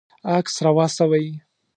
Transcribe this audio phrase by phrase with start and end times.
[0.35, 1.27] عکس راواستوئ